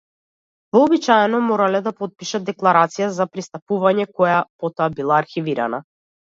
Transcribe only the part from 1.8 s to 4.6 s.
да потпишат декларација за пристапување која